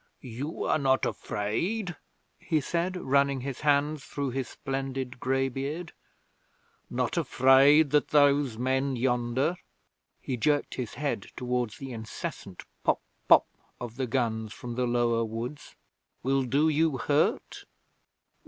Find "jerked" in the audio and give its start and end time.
10.37-10.73